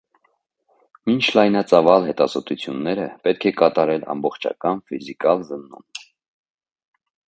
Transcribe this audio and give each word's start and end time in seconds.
Մինչ 1.09 1.27
լայնածավալ 1.39 2.07
հետազոտությունները 2.09 3.07
պետք 3.29 3.49
է 3.53 3.55
կատարել 3.63 4.11
ամբողջական 4.17 4.85
ֆիզիկալ 4.91 5.49
զննում։ 5.53 5.91